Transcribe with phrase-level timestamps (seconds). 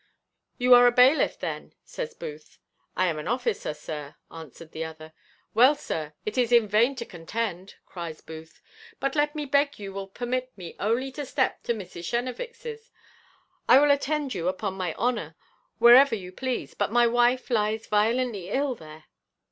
[0.57, 2.57] "You are a bailiff then?" says Booth.
[2.97, 5.13] "I am an officer, sir," answered the other.
[5.53, 8.63] "Well, sir, it is in vain to contend," cries Booth;
[8.99, 12.09] "but let me beg you will permit me only to step to Mrs.
[12.09, 12.89] Chenevix's
[13.69, 15.35] I will attend you, upon my honour,
[15.77, 19.03] wherever you please; but my wife lies violently ill there."